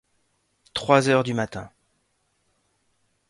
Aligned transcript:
Trois 0.73 1.09
heures 1.09 1.21
du 1.21 1.35
matin. 1.35 1.69